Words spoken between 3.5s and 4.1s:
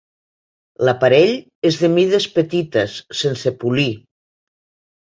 polir.